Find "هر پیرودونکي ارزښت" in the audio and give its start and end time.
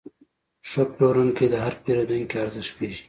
1.65-2.71